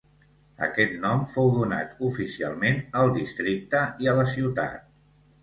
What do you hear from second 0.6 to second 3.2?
Aquest nom fou donat oficialment al